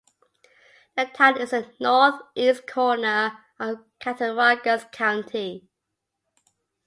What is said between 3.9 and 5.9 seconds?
Cattaraugus County.